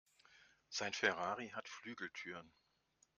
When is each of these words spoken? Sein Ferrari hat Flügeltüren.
Sein 0.69 0.93
Ferrari 0.93 1.49
hat 1.49 1.67
Flügeltüren. 1.69 2.51